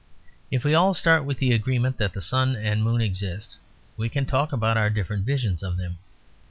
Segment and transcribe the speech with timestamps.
[0.49, 3.57] If we all start with the agreement that the sun and moon exist,
[3.97, 5.99] we can talk about our different visions of them.